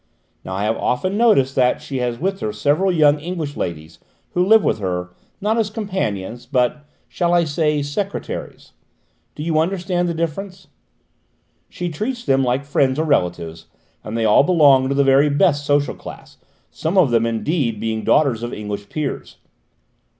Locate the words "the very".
14.95-15.29